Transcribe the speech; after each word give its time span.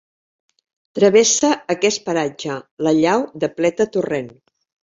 Travessa 0.99 1.51
aquest 1.75 2.03
paratge 2.09 2.57
la 2.89 2.97
llau 3.03 3.29
de 3.45 3.53
Pleta 3.61 3.91
Torrent. 3.97 4.31